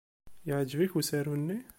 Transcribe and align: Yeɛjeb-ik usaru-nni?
Yeɛjeb-ik 0.47 0.93
usaru-nni? 0.99 1.59